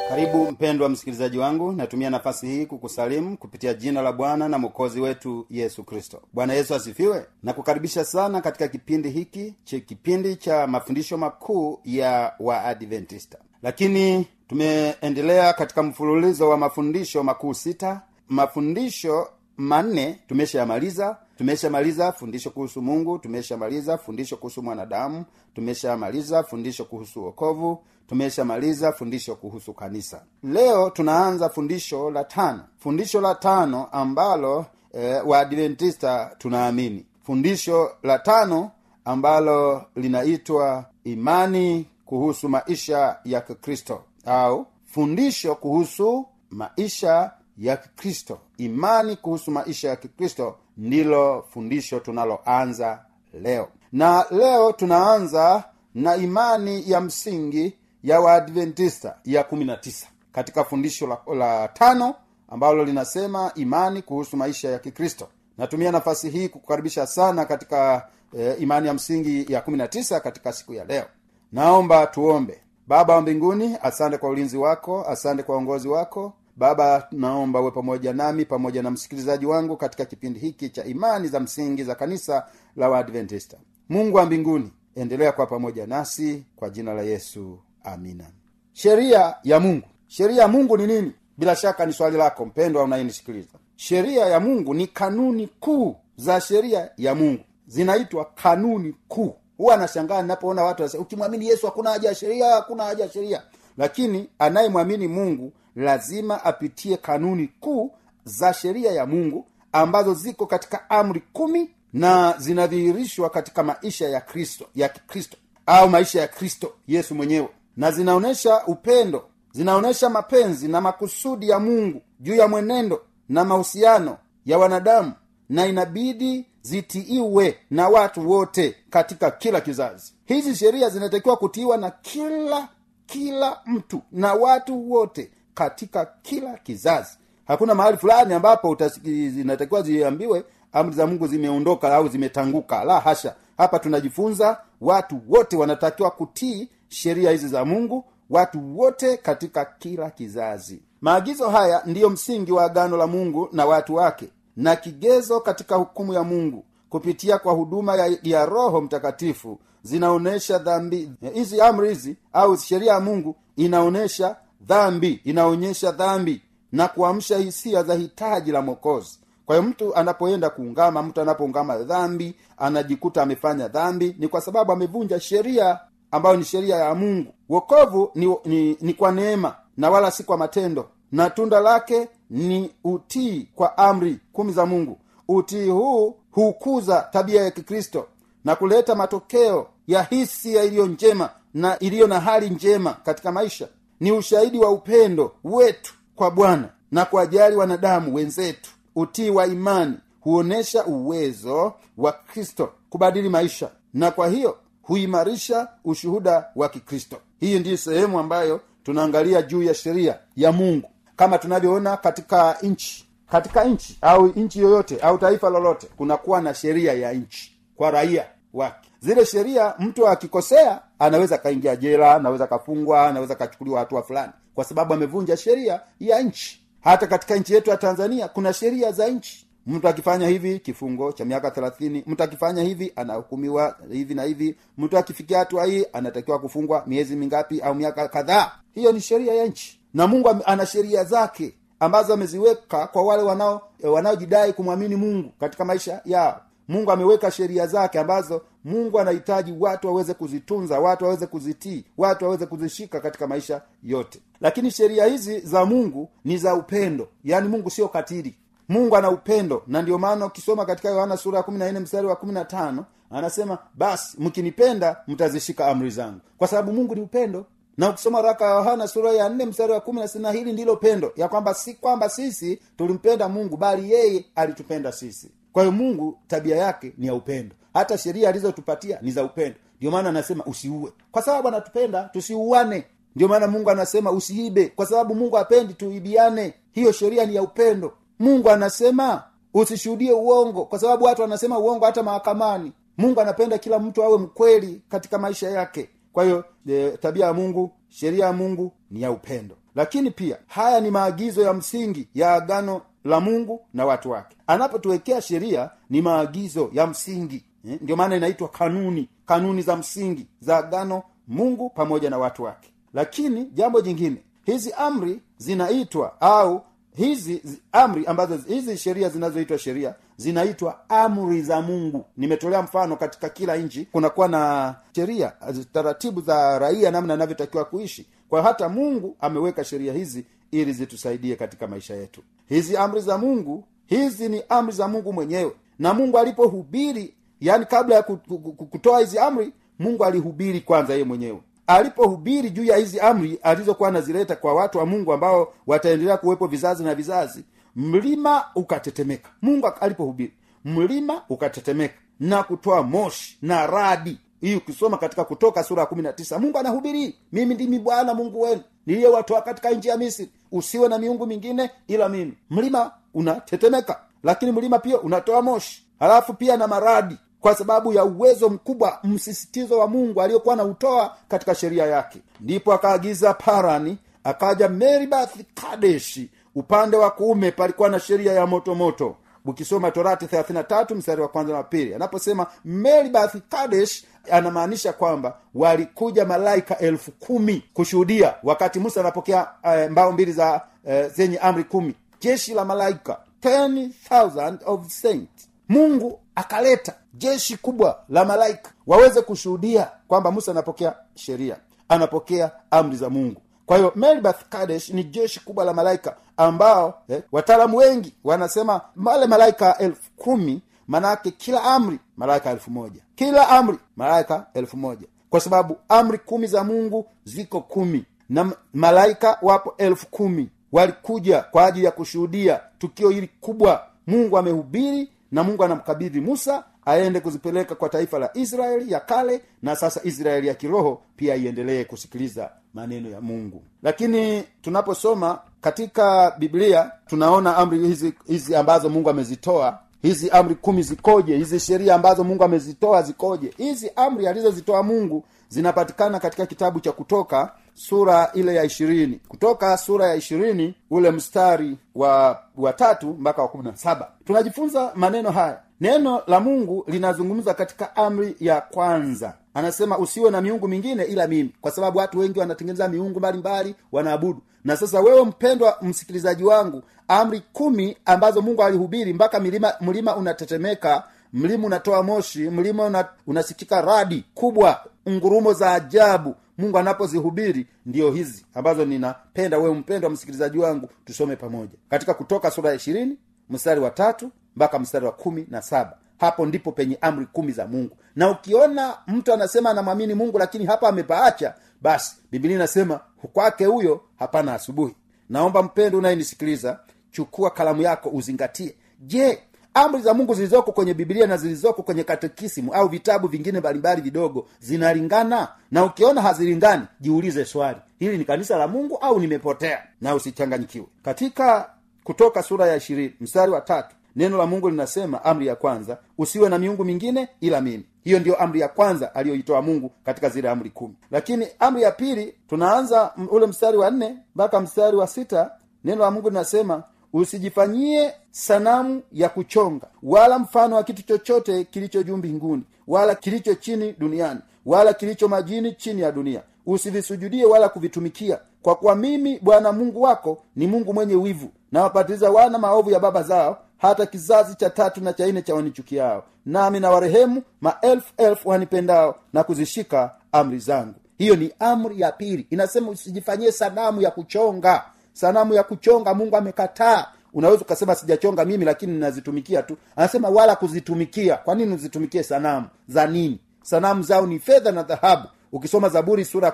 Karibu 0.08 0.50
mpendwa 0.50 0.88
msikilizaji 0.88 1.38
wangu. 1.38 1.72
Natumia 1.72 2.10
nafasi 2.10 2.46
hii 2.46 2.66
kukusalimu 2.66 3.36
kupitia 3.36 3.74
jina 3.74 4.02
la 4.02 4.12
bwana 4.12 4.48
na 4.48 4.58
mwokozi 4.58 5.00
wetu 5.00 5.46
yesu 5.50 5.84
kristo. 5.84 6.22
Bwana 6.32 6.54
yesu 6.54 6.74
asifiwe. 6.74 7.26
Na 7.42 7.52
kukaribisha 7.52 8.04
sana 8.04 8.40
katika 8.40 8.68
kipindi 8.68 9.10
hiki 9.10 9.54
cha 9.64 9.80
kipindi 9.80 10.36
cha 10.36 10.66
mafundisho 10.66 11.16
makuu 11.18 11.80
ya 11.84 12.32
waadventista 12.40 13.38
lakini 13.62 14.26
tumeendelea 14.48 15.52
katika 15.52 15.82
mfululizo 15.82 16.48
wa 16.48 16.56
mafundisho 16.56 17.22
makuu 17.22 17.54
sita 17.54 18.00
mafundisho 18.32 19.28
manne 19.56 20.20
tumeshayamaliza. 20.28 21.16
Tumeshamaliza 21.38 22.12
fundisho 22.12 22.50
kuhusu 22.50 22.82
mungu 22.82 23.18
tumeshamaliza 23.18 23.98
fundisho 23.98 24.36
kuhusu 24.36 24.62
mwanadamu 24.62 25.24
tumeshamaliza 25.54 26.42
fundisho 26.42 26.84
kuhusu 26.84 27.24
wokovu 27.24 27.82
tumeshamaliza 28.06 28.92
fundisho 28.92 29.36
kuhusu 29.36 29.72
kanisa. 29.74 30.22
Leo 30.42 30.90
tunaanza 30.90 31.48
fundisho 31.48 32.10
la 32.10 32.24
tano. 32.24 32.64
Fundisho 32.78 33.20
la 33.20 33.34
tano 33.34 33.86
ambalo 33.92 34.66
e, 34.92 35.14
waadventista 35.26 36.34
tunaamini. 36.38 37.06
Fundisho 37.26 37.90
la 38.02 38.18
tano 38.18 38.70
ambalo 39.04 39.84
linaitwa 39.96 40.84
imani 41.04 41.86
kuhusu 42.04 42.48
maisha 42.48 43.16
ya 43.24 43.40
kikristo 43.40 44.02
au 44.26 44.66
fundisho 44.84 45.54
kuhusu 45.54 46.26
maisha 46.50 47.30
ya 47.58 47.76
kikristo. 47.76 48.38
Imani 48.58 49.16
kuhusu 49.16 49.50
maisha 49.50 49.88
ya 49.88 49.96
kikristo 49.96 50.56
ndilo 50.76 51.44
fundisho 51.50 52.00
tunaloanza 52.00 53.04
leo. 53.42 53.68
Na 53.92 54.26
leo 54.30 54.72
tunaanza 54.72 55.64
na 55.94 56.16
imani 56.16 56.90
ya 56.90 57.00
msingi 57.00 57.76
ya 58.02 58.20
waadventista 58.20 59.16
ya 59.24 59.44
kumi 59.44 59.64
na 59.64 59.76
tisa. 59.76 60.06
Katika 60.32 60.64
fundisho 60.64 61.06
la, 61.06 61.18
la 61.34 61.68
tano 61.68 62.14
ambalo 62.48 62.84
linasema 62.84 63.52
imani 63.54 64.02
kuhusu 64.02 64.36
maisha 64.36 64.68
ya 64.70 64.78
kikristo. 64.78 65.28
Natumia 65.58 65.92
nafasi 65.92 66.30
hii 66.30 66.48
kukukaribisha 66.48 67.06
sana 67.06 67.44
katika 67.44 68.08
e, 68.38 68.54
imani 68.54 68.86
ya 68.86 68.94
msingi 68.94 69.52
ya 69.52 69.60
kumi 69.60 69.76
na 69.76 69.88
tisa 69.88 70.20
katika 70.20 70.52
siku 70.52 70.74
ya 70.74 70.84
leo. 70.84 71.04
Naomba 71.52 72.06
tuombe. 72.06 72.60
Baba 72.86 73.14
wa 73.14 73.20
mbinguni 73.20 73.76
asante 73.82 74.18
kwa 74.18 74.28
ulinzi 74.30 74.56
wako 74.56 75.04
asante 75.08 75.42
kwa 75.42 75.54
uongozi 75.56 75.88
wako 75.88 76.32
baba 76.56 77.08
naomba 77.12 77.60
uwe 77.60 77.70
pamoja 77.70 78.12
nami 78.12 78.44
pamoja 78.44 78.82
na 78.82 78.90
msikilizaji 78.90 79.46
wangu 79.46 79.76
katika 79.76 80.04
kipindi 80.04 80.40
hiki 80.40 80.68
cha 80.68 80.84
imani 80.84 81.28
za 81.28 81.40
msingi 81.40 81.84
za 81.84 81.94
kanisa 81.94 82.46
la 82.76 82.88
waadventista. 82.88 83.56
Mungu 83.88 84.16
wa 84.16 84.26
mbinguni 84.26 84.72
endelea 84.96 85.32
kwa 85.32 85.46
pamoja 85.46 85.86
nasi 85.86 86.44
kwa 86.56 86.70
jina 86.70 86.94
la 86.94 87.02
yesu. 87.02 87.58
Amina. 87.84 88.24
Sheria 88.72 89.34
ya 89.44 89.60
mungu. 89.60 89.86
Sheria 90.06 90.42
ya 90.42 90.48
mungu 90.48 90.76
ni 90.76 90.86
nini? 90.86 91.12
Bila 91.38 91.56
shaka 91.56 91.86
ni 91.86 91.92
swali 91.92 92.16
lako 92.16 92.44
mpendwa 92.44 92.82
unayenisikiliza. 92.84 93.48
Sheria 93.76 94.26
ya 94.26 94.40
mungu 94.40 94.74
ni 94.74 94.86
kanuni 94.86 95.46
kuu 95.46 95.96
za 96.16 96.40
sheria 96.40 96.90
ya 96.96 97.14
mungu. 97.14 97.44
Zinaitwa 97.66 98.24
kanuni 98.24 98.94
kuu. 99.08 99.34
Huwa 99.58 99.74
anashangaa 99.74 100.22
ninapoona 100.22 100.62
watu 100.64 100.98
ukimwamini 101.00 101.46
yesu 101.48 101.66
hakuna 101.66 101.90
haja 101.90 102.08
ya 102.08 102.14
sheria 102.14 102.46
hakuna 102.54 102.84
haja 102.84 103.04
ya 103.04 103.10
sheria. 103.10 103.42
Lakini 103.78 104.28
anayemwamini 104.38 105.08
mungu 105.08 105.52
lazima 105.76 106.44
apitie 106.44 106.96
kanuni 106.96 107.48
kuu 107.60 107.90
za 108.24 108.52
sheria 108.54 108.92
ya 108.92 109.06
mungu 109.06 109.46
ambazo 109.72 110.14
ziko 110.14 110.46
katika 110.46 110.90
amri 110.90 111.22
kumi 111.32 111.70
na 111.92 112.34
zinadhihirishwa 112.38 113.30
katika 113.30 113.62
maisha 113.62 114.08
ya 114.08 114.20
kristo 114.20 114.66
ya 114.74 114.88
kikristo 114.88 115.36
au 115.66 115.88
maisha 115.88 116.20
ya 116.20 116.28
kristo 116.28 116.72
yesu 116.88 117.14
mwenyewe. 117.14 117.48
Na 117.76 117.90
zinaonyesha 117.90 118.66
upendo 118.66 119.24
zinaonyesha 119.52 120.10
mapenzi 120.10 120.68
na 120.68 120.80
makusudi 120.80 121.48
ya 121.48 121.58
mungu 121.58 122.02
juu 122.20 122.34
ya 122.34 122.48
mwenendo 122.48 123.02
na 123.28 123.44
mahusiano 123.44 124.18
ya 124.46 124.58
wanadamu 124.58 125.12
na 125.48 125.66
inabidi 125.66 126.46
zitiiwe 126.62 127.58
na 127.70 127.88
watu 127.88 128.30
wote 128.30 128.76
katika 128.90 129.30
kila 129.30 129.60
kizazi. 129.60 130.12
Hizi 130.24 130.54
sheria 130.56 130.88
zinatakiwa 130.88 131.36
kutiiwa 131.36 131.76
na 131.76 131.90
kila 131.90 132.68
kila 133.06 133.60
mtu 133.66 134.02
na 134.12 134.34
watu 134.34 134.92
wote 134.92 135.30
katika 135.54 136.06
kila 136.22 136.54
kizazi. 136.58 137.18
Hakuna 137.46 137.74
mahali 137.74 137.96
fulani 137.96 138.34
ambapo 138.34 138.76
zinatakiwa 139.04 139.82
ziambiwe 139.82 140.44
amri 140.72 140.94
za 140.96 141.06
mungu 141.06 141.26
zimeondoka 141.26 141.94
au 141.94 142.08
zimetanguka. 142.08 142.84
La 142.84 143.00
hasha. 143.00 143.34
Hapa 143.58 143.78
tunajifunza 143.78 144.58
watu 144.80 145.20
wote 145.28 145.56
wanatakiwa 145.56 146.10
kutii 146.10 146.68
sheria 146.88 147.30
hizi 147.30 147.48
za 147.48 147.64
mungu 147.64 148.04
watu 148.30 148.78
wote 148.78 149.16
katika 149.16 149.64
kila 149.64 150.10
kizazi. 150.10 150.82
Maagizo 151.00 151.48
haya 151.50 151.82
ndiyo 151.86 152.10
msingi 152.10 152.52
wa 152.52 152.64
agano 152.64 152.96
la 152.96 153.06
mungu 153.06 153.48
na 153.52 153.66
watu 153.66 153.94
wake 153.94 154.28
na 154.56 154.76
kigezo 154.76 155.40
katika 155.40 155.76
hukumu 155.76 156.12
ya 156.12 156.22
mungu 156.22 156.64
kupitia 156.88 157.38
kwa 157.38 157.52
huduma 157.52 157.96
ya, 157.96 158.16
ya 158.22 158.46
roho 158.46 158.80
mtakatifu 158.80 159.58
zinaonyesha 159.82 160.58
dhambi. 160.58 161.12
Hizi 161.34 161.60
amri 161.60 161.88
hizi 161.88 162.16
au 162.32 162.56
sheria 162.56 162.92
ya 162.92 163.00
mungu 163.00 163.36
inaonyesha 163.56 164.36
dhambi 164.66 165.20
inaonyesha 165.24 165.90
dhambi 165.92 166.42
na 166.72 166.88
kuamsha 166.88 167.38
hisia 167.38 167.82
za 167.82 167.94
hitaji 167.94 168.52
la 168.52 168.62
mwokozi. 168.62 169.18
Kwa 169.46 169.56
hiyo 169.56 169.68
mtu 169.68 169.94
anapoenda 169.96 170.50
kuungama 170.50 171.02
mtu 171.02 171.20
anapoungama 171.20 171.78
dhambi 171.78 172.34
anajikuta 172.58 173.22
amefanya 173.22 173.68
dhambi 173.68 174.16
ni 174.18 174.28
kwa 174.28 174.40
sababu 174.40 174.72
amevunja 174.72 175.20
sheria 175.20 175.78
ambayo 176.10 176.36
ni 176.36 176.44
sheria 176.44 176.76
ya 176.76 176.94
mungu. 176.94 177.34
Wokovu 177.48 178.10
ni, 178.14 178.36
ni, 178.44 178.76
ni 178.80 178.94
kwa 178.94 179.12
neema 179.12 179.54
na 179.76 179.90
wala 179.90 180.10
si 180.10 180.24
kwa 180.24 180.36
matendo. 180.38 180.88
Na 181.12 181.30
tunda 181.30 181.60
lake 181.60 182.08
ni 182.30 182.70
utii 182.84 183.48
kwa 183.54 183.78
amri 183.78 184.18
kumi 184.32 184.52
za 184.52 184.66
mungu. 184.66 184.98
Utii 185.28 185.68
huu 185.68 186.16
hukuza 186.30 187.08
tabia 187.12 187.42
ya 187.42 187.50
kikristo 187.50 188.06
na 188.44 188.56
kuleta 188.56 188.94
matokeo 188.94 189.66
ya 189.86 190.02
hisia 190.02 190.62
iliyo 190.64 190.86
njema 190.86 191.30
na 191.54 191.78
iliyo 191.78 192.06
na 192.06 192.20
hali 192.20 192.50
njema 192.50 192.92
katika 192.92 193.32
maisha 193.32 193.68
ni 194.02 194.12
ushahidi 194.12 194.58
wa 194.58 194.70
upendo 194.70 195.32
wetu 195.44 195.94
kwa 196.16 196.30
bwana 196.30 196.68
na 196.90 197.04
kuwajali 197.04 197.56
wanadamu 197.56 198.14
wenzetu. 198.14 198.70
Utii 198.96 199.30
wa 199.30 199.46
imani 199.46 199.94
huonyesha 200.20 200.84
uwezo 200.84 201.74
wa 201.98 202.12
kristo 202.12 202.72
kubadili 202.90 203.28
maisha 203.28 203.70
na 203.94 204.10
kwa 204.10 204.28
hiyo 204.28 204.58
huimarisha 204.82 205.68
ushuhuda 205.84 206.46
wa 206.56 206.68
kikristo. 206.68 207.16
Hii 207.40 207.58
ndiyo 207.58 207.76
sehemu 207.76 208.18
ambayo 208.18 208.60
tunaangalia 208.82 209.42
juu 209.42 209.62
ya 209.62 209.74
sheria 209.74 210.18
ya 210.36 210.52
mungu. 210.52 210.90
Kama 211.16 211.38
tunavyoona 211.38 211.96
katika 211.96 212.56
nchi 212.62 213.08
katika 213.30 213.64
nchi 213.64 213.98
au 214.00 214.26
nchi 214.26 214.58
yoyote 214.60 214.98
au 215.00 215.18
taifa 215.18 215.50
lolote 215.50 215.86
kunakuwa 215.96 216.40
na 216.40 216.54
sheria 216.54 216.92
ya 216.92 217.12
nchi 217.12 217.60
kwa 217.76 217.90
raia 217.90 218.26
wake 218.52 218.88
zile 219.02 219.26
sheria 219.26 219.74
mtu 219.78 220.08
akikosea 220.08 220.80
anaweza 220.98 221.38
kaingia 221.38 221.76
jela 221.76 222.14
anaweza 222.14 222.46
kafungwa 222.46 223.06
anaweza 223.06 223.34
akachukuliwa 223.34 223.78
hatua 223.80 224.02
fulani 224.02 224.32
kwa 224.54 224.64
sababu 224.64 224.94
amevunja 224.94 225.36
sheria 225.36 225.80
ya 226.00 226.22
nchi. 226.22 226.66
Hata 226.80 227.06
katika 227.06 227.36
nchi 227.36 227.54
yetu 227.54 227.70
ya 227.70 227.76
tanzania 227.76 228.28
kuna 228.28 228.52
sheria 228.52 228.92
za 228.92 229.08
nchi. 229.08 229.46
Mtu 229.66 229.88
akifanya 229.88 230.28
hivi 230.28 230.58
kifungo 230.58 231.12
cha 231.12 231.24
miaka 231.24 231.50
thelathini 231.50 232.04
mtu 232.06 232.22
akifanya 232.22 232.62
hivi 232.62 232.92
anahukumiwa 232.96 233.76
hivi 233.90 234.14
na 234.14 234.22
hivi. 234.22 234.56
Mtu 234.78 234.98
akifikia 234.98 235.38
hatua 235.38 235.64
hii 235.66 235.86
anatakiwa 235.92 236.38
kufungwa 236.38 236.84
miezi 236.86 237.16
mingapi 237.16 237.60
au 237.60 237.74
miaka 237.74 238.08
kadhaa. 238.08 238.52
Hiyo 238.74 238.92
ni 238.92 239.00
sheria 239.00 239.34
ya 239.34 239.46
nchi. 239.46 239.80
Na 239.94 240.06
mungu 240.06 240.30
ana 240.46 240.66
sheria 240.66 241.04
zake 241.04 241.54
ambazo 241.80 242.14
ameziweka 242.14 242.86
kwa 242.86 243.02
wale 243.02 243.22
wanao 243.22 243.68
wanaojidai 243.82 244.52
kumwamini 244.52 244.96
mungu 244.96 245.32
katika 245.40 245.64
maisha 245.64 246.00
yao 246.04 246.40
mungu 246.68 246.92
ameweka 246.92 247.30
sheria 247.30 247.66
zake 247.66 247.98
ambazo 247.98 248.42
mungu 248.64 249.00
anahitaji 249.00 249.54
watu 249.60 249.86
waweze 249.86 250.14
kuzitunza 250.14 250.80
watu 250.80 251.04
waweze 251.04 251.26
kuzitii 251.26 251.84
watu 251.98 252.24
waweze 252.24 252.46
kuzishika 252.46 253.00
katika 253.00 253.26
maisha 253.26 253.62
yote. 253.82 254.20
Lakini 254.40 254.70
sheria 254.70 255.04
hizi 255.06 255.40
za 255.40 255.64
mungu 255.64 256.08
ni 256.24 256.38
za 256.38 256.54
upendo. 256.54 257.08
Yaani 257.24 257.48
mungu 257.48 257.70
sio 257.70 257.88
katili. 257.88 258.36
Mungu 258.68 258.96
ana 258.96 259.10
upendo. 259.10 259.62
Na 259.66 259.82
ndio 259.82 259.98
maana 259.98 260.26
ukisoma 260.26 260.64
katika 260.66 260.88
yohana 260.88 261.16
sura 261.16 261.36
ya 261.36 261.42
kumi 261.42 261.58
nne 261.58 261.80
mstari 261.80 262.06
wa 262.06 262.16
kumi 262.16 262.32
na 262.32 262.44
tano 262.44 262.84
anasema 263.10 263.58
basi 263.74 264.16
mkinipenda 264.20 264.96
mtazishika 265.08 265.66
amri 265.66 265.90
zangu. 265.90 266.20
Kwa 266.38 266.48
sababu 266.48 266.72
mungu 266.72 266.94
ni 266.94 267.00
upendo. 267.00 267.46
Na 267.76 267.90
ukisoma 267.90 268.22
raka 268.22 268.44
ya 268.44 268.54
yohana 268.54 268.88
sura 268.88 269.12
ya 269.12 269.28
nne 269.28 269.46
mstari 269.46 269.72
wa 269.72 269.80
kumi 269.80 270.00
na 270.00 270.08
sina 270.08 270.30
hili 270.32 270.52
ndilo 270.52 270.76
pendo 270.76 271.12
ya 271.16 271.28
kwamba 271.28 271.54
si 271.54 271.74
kwamba 271.74 272.08
sisi 272.08 272.60
tulimpenda 272.76 273.28
mungu 273.28 273.56
bali 273.56 273.92
yeye 273.92 274.24
alitupenda 274.34 274.92
sisi 274.92 275.30
kwa 275.52 275.62
hiyo 275.62 275.72
mungu 275.72 276.18
tabia 276.26 276.56
yake 276.56 276.92
ni 276.98 277.06
ya 277.06 277.14
upendo. 277.14 277.54
Hata 277.74 277.98
sheria 277.98 278.28
alizotupatia 278.28 278.98
ni 279.02 279.10
za 279.10 279.24
upendo. 279.24 279.58
Ndio 279.78 279.90
maana 279.90 280.08
anasema 280.08 280.44
usiue. 280.44 280.92
Kwa 281.12 281.22
sababu 281.22 281.48
anatupenda 281.48 282.04
tusiuane. 282.04 282.84
Ndio 283.16 283.28
maana 283.28 283.46
mungu 283.46 283.70
anasema 283.70 284.10
usiibe. 284.10 284.66
Kwa 284.68 284.86
sababu 284.86 285.14
mungu 285.14 285.38
apendi 285.38 285.74
tuibiane. 285.74 286.54
Hiyo 286.72 286.92
sheria 286.92 287.26
ni 287.26 287.34
ya 287.34 287.42
upendo. 287.42 287.92
Mungu 288.18 288.50
anasema 288.50 289.22
usishuhudie 289.54 290.12
uongo. 290.12 290.64
Kwa 290.64 290.78
sababu 290.78 291.04
watu 291.04 291.22
wanasema 291.22 291.58
uongo 291.58 291.84
hata 291.84 292.02
mahakamani. 292.02 292.72
Mungu 292.98 293.20
anapenda 293.20 293.58
kila 293.58 293.78
mtu 293.78 294.02
awe 294.02 294.18
mkweli 294.18 294.82
katika 294.88 295.18
maisha 295.18 295.50
yake. 295.50 295.88
Kwa 296.12 296.24
hiyo 296.24 296.44
e, 296.68 296.90
tabia 296.90 297.26
ya 297.26 297.32
mungu 297.32 297.70
sheria 297.88 298.26
ya 298.26 298.32
mungu 298.32 298.72
ni 298.90 299.02
ya 299.02 299.10
upendo. 299.10 299.56
Lakini 299.74 300.10
pia 300.10 300.38
haya 300.46 300.80
ni 300.80 300.90
maagizo 300.90 301.42
ya 301.42 301.52
msingi 301.52 302.08
ya 302.14 302.32
agano 302.34 302.80
la 303.04 303.20
mungu 303.20 303.60
na 303.74 303.86
watu 303.86 304.10
wake. 304.10 304.36
Anapotuwekea 304.46 305.20
sheria 305.22 305.70
ni 305.90 306.02
maagizo 306.02 306.70
ya 306.72 306.86
msingi 306.86 307.44
eh, 307.68 307.78
ndio 307.80 307.96
maana 307.96 308.16
inaitwa 308.16 308.48
kanuni 308.48 309.08
kanuni 309.26 309.62
za 309.62 309.76
msingi 309.76 310.26
za 310.40 310.56
agano 310.56 311.02
mungu 311.28 311.70
pamoja 311.70 312.10
na 312.10 312.18
watu 312.18 312.42
wake. 312.42 312.72
Lakini 312.94 313.44
jambo 313.44 313.80
jingine 313.80 314.16
hizi 314.44 314.72
amri 314.72 315.20
zinaitwa 315.36 316.20
au 316.20 316.62
hizi 316.96 317.40
zi- 317.44 317.62
amri 317.72 318.06
ambazo 318.06 318.36
hizi 318.36 318.76
sheria 318.76 319.08
zinazoitwa 319.08 319.58
sheria 319.58 319.94
zinaitwa 320.16 320.88
amri 320.90 321.42
za 321.42 321.60
mungu. 321.62 322.04
Nimetolea 322.16 322.62
mfano 322.62 322.96
katika 322.96 323.28
kila 323.28 323.56
nchi 323.56 323.84
kunakuwa 323.92 324.28
na 324.28 324.74
sheria 324.96 325.32
taratibu 325.72 326.20
za 326.20 326.58
raia 326.58 326.90
namna 326.90 327.14
anavyotakiwa 327.14 327.64
kuishi. 327.64 328.06
Kwa 328.28 328.42
hata 328.42 328.68
mungu 328.68 329.16
ameweka 329.20 329.64
sheria 329.64 329.92
hizi 329.92 330.24
ili 330.52 330.72
zitusaidie 330.72 331.36
katika 331.36 331.66
maisha 331.66 331.94
yetu. 331.94 332.22
Hizi 332.48 332.76
amri 332.76 333.00
za 333.00 333.18
mungu 333.18 333.64
hizi 333.86 334.28
ni 334.28 334.42
amri 334.48 334.72
za 334.72 334.88
mungu 334.88 335.12
mwenyewe. 335.12 335.52
Na 335.78 335.94
mungu 335.94 336.18
alipohubiri 336.18 337.14
yaani 337.40 337.66
kabla 337.66 337.94
ya 337.94 338.02
ku- 338.02 338.16
ku- 338.28 338.38
ku- 338.38 338.66
kutoa 338.66 339.00
hizi 339.00 339.18
amri 339.18 339.52
mungu 339.78 340.04
alihubiri 340.04 340.60
kwanza 340.60 340.92
yeye 340.92 341.04
mwenyewe. 341.04 341.40
Alipohubiri 341.66 342.50
juu 342.50 342.64
ya 342.64 342.76
hizi 342.76 343.00
amri 343.00 343.38
alizokuwa 343.42 343.88
anazileta 343.88 344.36
kwa 344.36 344.54
watu 344.54 344.78
wa 344.78 344.86
mungu 344.86 345.12
ambao 345.12 345.54
wataendelea 345.66 346.16
kuwepo 346.16 346.46
vizazi 346.46 346.84
na 346.84 346.94
vizazi 346.94 347.44
mlima 347.76 348.44
ukatetemeka. 348.54 349.30
Mungu 349.42 349.66
alipohubiri 349.80 350.32
mlima 350.64 351.22
ukatetemeka 351.28 351.94
na 352.20 352.42
kutoa 352.42 352.82
moshi 352.82 353.38
na 353.42 353.66
radi 353.66 354.18
hii 354.42 354.56
ukisoma 354.56 354.96
katika 354.98 355.24
kutoka 355.24 355.62
sura 355.64 355.80
ya 355.80 355.86
kumi 355.86 356.02
na 356.02 356.12
tisa 356.12 356.38
mungu 356.38 356.58
anahubiri 356.58 357.16
mimi 357.32 357.54
ndimi 357.54 357.78
bwana 357.78 358.14
mungu 358.14 358.40
wenu 358.40 358.60
niliyewatoa 358.86 359.42
katika 359.42 359.70
nchi 359.70 359.88
ya 359.88 359.96
misri. 359.96 360.30
Usiwe 360.52 360.88
na 360.88 360.98
miungu 360.98 361.26
mingine 361.26 361.70
ila 361.88 362.08
mimi. 362.08 362.32
Mlima 362.50 362.90
unatetemeka 363.14 364.00
lakini 364.22 364.52
mlima 364.52 364.78
pia 364.78 365.00
unatoa 365.00 365.42
moshi 365.42 365.86
halafu 365.98 366.34
pia 366.34 366.56
na 366.56 366.66
maradi 366.66 367.16
kwa 367.40 367.54
sababu 367.54 367.92
ya 367.92 368.04
uwezo 368.04 368.48
mkubwa 368.48 368.98
msisitizo 369.04 369.78
wa 369.78 369.86
mungu 369.86 370.22
aliyokuwa 370.22 370.56
nautoa 370.56 371.16
katika 371.28 371.54
sheria 371.54 371.86
yake. 371.86 372.18
Ndipo 372.40 372.72
akaagiza 372.72 373.34
parani 373.34 373.98
akaja 374.24 374.68
meribath 374.68 375.36
kadeshi. 375.54 376.30
Upande 376.54 376.96
wa 376.96 377.10
kuume 377.10 377.50
palikuwa 377.50 377.88
na 377.88 378.00
sheria 378.00 378.32
ya 378.32 378.46
moto 378.46 378.74
moto. 378.74 379.16
Ukisoma 379.44 379.90
torati 379.90 380.24
33 380.26 380.94
mstari 380.94 381.20
wa 381.22 381.28
kwanza 381.28 381.52
na 381.52 381.62
pili 381.62 381.94
anaposema 381.94 382.46
meribath 382.64 383.36
kadesh 383.48 384.04
anamaanisha 384.30 384.92
kwamba 384.92 385.36
walikuja 385.54 386.24
malaika 386.24 386.78
elfu 386.78 387.12
kumi 387.12 387.64
kushuhudia 387.74 388.34
wakati 388.42 388.78
musa 388.78 389.00
anapokea 389.00 389.46
uh, 389.64 389.90
mbao 389.90 390.12
mbili 390.12 390.32
za 390.32 390.60
uh, 390.84 391.12
zenye 391.14 391.38
amri 391.38 391.64
kumi. 391.64 391.94
Jeshi 392.20 392.54
la 392.54 392.64
malaika 392.64 393.18
10000 393.42 394.58
of 394.66 394.88
saint. 394.88 395.30
Mungu 395.68 396.20
akaleta 396.34 396.94
jeshi 397.14 397.56
kubwa 397.56 398.00
la 398.08 398.24
malaika 398.24 398.70
waweze 398.86 399.22
kushuhudia 399.22 399.90
kwamba 400.08 400.30
musa 400.30 400.50
anapokea 400.50 400.94
sheria 401.14 401.56
anapokea 401.88 402.50
amri 402.70 402.96
za 402.96 403.10
mungu. 403.10 403.40
Kwa 403.66 403.76
hiyo 403.76 403.92
melbath 403.96 404.44
kadesh 404.48 404.88
ni 404.90 405.04
jeshi 405.04 405.40
kubwa 405.40 405.64
la 405.64 405.74
malaika 405.74 406.16
ambao 406.36 407.02
eh, 407.08 407.22
wataalamu 407.32 407.76
wengi 407.76 408.14
wanasema 408.24 408.80
wale 409.04 409.26
malaika 409.26 409.78
elfu 409.78 410.10
kumi 410.16 410.62
manaake 410.88 411.30
kila 411.30 411.62
amri 411.64 411.98
malaika 412.22 412.50
elfu 412.50 412.70
moja. 412.70 413.00
Kila 413.14 413.48
amri 413.48 413.78
malaika 413.96 414.46
elfu 414.54 414.76
moja. 414.76 415.06
Kwa 415.30 415.40
sababu 415.40 415.76
amri 415.88 416.18
kumi 416.18 416.46
za 416.46 416.64
mungu 416.64 417.06
ziko 417.24 417.60
kumi. 417.60 418.04
Na 418.28 418.52
malaika 418.74 419.38
wapo 419.42 419.74
elfu 419.78 420.06
kumi. 420.06 420.48
Walikuja 420.72 421.40
kwa 421.42 421.66
ajili 421.66 421.84
ya 421.86 421.90
kushuhudia 421.92 422.60
tukio 422.78 423.08
hili 423.10 423.30
kubwa. 423.40 423.86
Mungu 424.06 424.38
amehubiri 424.38 425.08
na 425.32 425.44
mungu 425.44 425.64
anamkabidhi 425.64 426.20
musa 426.20 426.64
aende 426.86 427.20
kuzipeleka 427.20 427.74
kwa 427.74 427.88
taifa 427.88 428.18
la 428.18 428.30
israeli 428.34 428.92
ya 428.92 429.00
kale 429.00 429.40
na 429.62 429.76
sasa 429.76 430.00
israeli 430.04 430.46
ya 430.48 430.54
kiroho 430.54 431.02
pia 431.16 431.34
iendelee 431.36 431.84
kusikiliza 431.84 432.50
maneno 432.74 433.10
ya 433.10 433.20
mungu. 433.20 433.62
Lakini 433.82 434.42
tunaposoma 434.62 435.38
katika 435.60 436.30
biblia 436.38 436.90
tunaona 437.06 437.56
amri 437.56 437.78
hizi 437.78 438.14
hizi 438.26 438.56
ambazo 438.56 438.88
mungu 438.88 439.10
amezitoa 439.10 439.78
hizi 440.02 440.30
amri 440.30 440.54
kumi 440.54 440.82
zikoje? 440.82 441.36
Hizi 441.36 441.60
sheria 441.60 441.94
ambazo 441.94 442.24
mungu 442.24 442.44
amezitoa 442.44 443.02
zikoje? 443.02 443.52
Hizi 443.56 443.90
amri 443.96 444.26
alizozitoa 444.28 444.82
mungu 444.82 445.24
zinapatikana 445.48 446.20
katika 446.20 446.46
kitabu 446.46 446.80
cha 446.80 446.92
kutoka 446.92 447.52
sura 447.74 448.30
ile 448.34 448.54
ya 448.54 448.64
ishirini. 448.64 449.20
Kutoka 449.28 449.76
sura 449.76 450.06
ya 450.08 450.14
ishirini 450.14 450.74
ule 450.90 451.10
mstari 451.10 451.76
wa 451.94 452.42
wa 452.56 452.72
tatu 452.72 453.06
mpaka 453.06 453.42
wa 453.42 453.48
kumi 453.48 453.64
na 453.64 453.76
saba. 453.76 454.10
Tunajifunza 454.24 454.92
maneno 454.94 455.30
haya. 455.30 455.60
Neno 455.80 456.22
la 456.26 456.40
mungu 456.40 456.84
linazungumza 456.86 457.54
katika 457.54 457.96
amri 457.96 458.36
ya 458.40 458.60
kwanza 458.60 459.34
anasema 459.54 459.98
usiwe 459.98 460.30
na 460.30 460.40
miungu 460.40 460.68
mingine 460.68 461.04
ila 461.04 461.26
mimi. 461.26 461.54
Kwa 461.60 461.70
sababu 461.70 461.98
watu 461.98 462.18
wengi 462.18 462.38
wanatengeneza 462.38 462.88
miungu 462.88 463.18
mbalimbali 463.18 463.74
wanaabudu. 463.92 464.42
Na 464.64 464.76
sasa 464.76 465.00
wewe 465.00 465.24
mpendwa 465.24 465.78
msikilizaji 465.82 466.44
wangu 466.44 466.82
amri 467.08 467.42
kumi 467.52 467.96
ambazo 468.04 468.42
mungu 468.42 468.62
alihubiri 468.62 469.12
mpaka 469.14 469.40
milima 469.40 469.72
mlima 469.80 470.16
unatetemeka 470.16 471.04
mlima 471.32 471.66
unatoa 471.66 472.02
moshi 472.02 472.50
mlima 472.50 472.84
una, 472.84 473.08
unasikika 473.26 473.80
radi 473.82 474.24
kubwa 474.34 474.80
ngurumo 475.08 475.52
za 475.52 475.72
ajabu 475.72 476.34
mungu 476.58 476.78
anapozihubiri 476.78 477.66
ndio 477.86 478.10
hizi 478.12 478.46
ambazo 478.54 478.84
ninapenda 478.84 479.58
wewe 479.58 479.74
mpendwa 479.74 480.10
msikilizaji 480.10 480.58
wangu 480.58 480.88
tusome 481.04 481.36
pamoja. 481.36 481.72
Katika 481.90 482.14
kutoka 482.14 482.50
sura 482.50 482.70
ya 482.70 482.76
ishirini 482.76 483.16
mstari 483.50 483.80
wa 483.80 483.90
tatu 483.90 484.30
mpaka 484.56 484.78
mstari 484.78 485.06
wa 485.06 485.12
kumi 485.12 485.46
na 485.50 485.62
saba. 485.62 485.96
Hapo 486.20 486.46
ndipo 486.46 486.72
penye 486.72 486.98
amri 487.00 487.26
kumi 487.26 487.52
za 487.52 487.66
mungu 487.66 487.96
na 488.16 488.30
ukiona 488.30 488.94
mtu 489.06 489.32
anasema 489.32 489.70
anamwamini 489.70 490.14
mungu 490.14 490.38
lakini 490.38 490.66
hapa 490.66 490.88
amepaacha 490.88 491.54
basi 491.82 492.16
biblia 492.30 492.56
inasema 492.56 493.00
kwake 493.32 493.64
huyo 493.64 494.00
hapana 494.18 494.54
asubuhi. 494.54 494.94
Naomba 495.28 495.62
mpendo 495.62 495.98
unayenisikiliza 495.98 496.78
chukua 497.10 497.50
kalamu 497.50 497.82
yako 497.82 498.08
uzingatie. 498.08 498.74
Je 499.00 499.38
amri 499.74 500.02
za 500.02 500.14
mungu 500.14 500.34
zilizoko 500.34 500.72
kwenye 500.72 500.94
biblia 500.94 501.26
na 501.26 501.36
zilizoko 501.36 501.82
kwenye 501.82 502.04
katekisimu 502.04 502.74
au 502.74 502.88
vitabu 502.88 503.28
vingine 503.28 503.58
mbalimbali 503.60 504.02
vidogo 504.02 504.46
zinalingana? 504.60 505.48
Na 505.70 505.84
ukiona 505.84 506.22
hazilingani 506.22 506.82
jiulize 507.00 507.44
swali. 507.44 507.78
Hili 507.98 508.18
ni 508.18 508.24
kanisa 508.24 508.56
la 508.58 508.68
mungu 508.68 508.96
au 508.96 509.20
nimepotea? 509.20 509.82
Na 510.00 510.14
usichanganyikiwe. 510.14 510.86
Katika 511.02 511.70
kutoka 512.04 512.42
sura 512.42 512.66
ya 512.66 512.76
ishirini 512.76 513.14
mstari 513.20 513.52
wa 513.52 513.60
tatu 513.60 513.96
neno 514.16 514.38
la 514.38 514.46
mungu 514.46 514.70
linasema 514.70 515.24
amri 515.24 515.46
ya 515.46 515.56
kwanza 515.56 515.98
usiwe 516.18 516.48
na 516.48 516.58
miungu 516.58 516.84
mingine 516.84 517.28
ila 517.40 517.60
mimi. 517.60 517.84
Hiyo 518.04 518.18
ndiyo 518.18 518.36
amri 518.36 518.60
ya 518.60 518.68
kwanza 518.68 519.14
aliyoitoa 519.14 519.62
mungu 519.62 519.90
katika 520.04 520.28
zile 520.28 520.48
amri 520.48 520.70
kumi. 520.70 520.94
Lakini 521.10 521.46
amri 521.58 521.82
ya 521.82 521.90
pili 521.92 522.34
tunaanza 522.48 523.12
ule 523.30 523.46
mstari 523.46 523.76
wa 523.76 523.90
nne 523.90 524.16
mpaka 524.34 524.60
mstari 524.60 524.96
wa 524.96 525.06
sita 525.06 525.50
neno 525.84 526.00
la 526.02 526.10
mungu 526.10 526.28
linasema 526.28 526.82
usijifanyie 527.12 528.12
sanamu 528.30 529.02
ya 529.12 529.28
kuchonga 529.28 529.86
wala 530.02 530.38
mfano 530.38 530.76
wa 530.76 530.82
kitu 530.84 531.02
chochote 531.02 531.64
kilicho 531.64 532.02
juu 532.02 532.16
mbinguni 532.16 532.62
wala 532.86 533.14
kilicho 533.14 533.54
chini 533.54 533.92
duniani 533.98 534.40
wala 534.66 534.92
kilicho 534.92 535.28
majini 535.28 535.72
chini 535.74 536.00
ya 536.02 536.12
dunia. 536.12 536.42
Usivisujudie 536.66 537.44
wala 537.44 537.68
kuvitumikia 537.68 538.38
kwa 538.62 538.74
kuwa 538.74 538.96
mimi 538.96 539.38
bwana 539.42 539.72
mungu 539.72 540.02
wako 540.02 540.42
ni 540.56 540.66
mungu 540.66 540.94
mwenye 540.94 541.14
wivu. 541.14 541.48
Nawapatiliza 541.72 542.30
wana 542.30 542.58
maovu 542.58 542.90
ya 542.90 543.00
baba 543.00 543.22
zao 543.22 543.58
hata 543.82 544.06
kizazi 544.06 544.54
cha 544.54 544.70
tatu 544.70 545.00
na 545.00 545.12
cha 545.12 545.26
nne 545.26 545.42
cha 545.42 545.54
wanichukiao. 545.54 546.24
Nami 546.46 546.80
na 546.80 546.90
warehemu 546.90 547.42
maelfu 547.60 548.12
elfu 548.16 548.48
wanipendao 548.48 549.14
na 549.32 549.44
kuzishika 549.44 550.10
amri 550.32 550.58
zangu. 550.58 550.94
Hiyo 551.18 551.36
ni 551.36 551.52
amri 551.58 552.00
ya 552.00 552.12
pili. 552.12 552.46
Inasema 552.50 552.90
usijifanyie 552.90 553.52
sanamu 553.52 554.00
ya 554.02 554.10
kuchonga. 554.10 554.84
Sanamu 555.12 555.54
ya 555.54 555.62
kuchonga 555.62 556.14
mungu 556.14 556.36
amekataa. 556.36 557.06
Unaweza 557.34 557.60
ukasema 557.62 557.94
sijachonga 557.94 558.44
mimi 558.44 558.64
lakini 558.64 558.92
ninazitumikia 558.92 559.62
tu. 559.62 559.76
Anasema 559.96 560.28
wala 560.28 560.56
kuzitumikia. 560.56 561.36
Kwa 561.36 561.54
nini 561.54 561.74
uzitumikie 561.74 562.22
sanamu? 562.22 562.66
Za 562.88 563.06
nini? 563.06 563.40
Sanamu 563.62 564.02
zao 564.02 564.26
ni 564.26 564.38
fedha 564.38 564.72
na 564.72 564.82
dhahabu 564.82 565.28
ukisoma 565.52 565.88
zaburi 565.88 566.24
sura 566.24 566.50